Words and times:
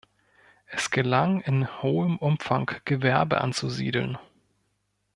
Es 0.65 0.89
gelang 0.89 1.41
in 1.41 1.83
hohem 1.83 2.17
Umfang 2.17 2.71
Gewerbe 2.85 3.39
anzusiedeln. 3.39 4.17